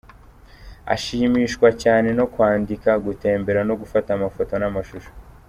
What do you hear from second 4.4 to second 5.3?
n’amashusho.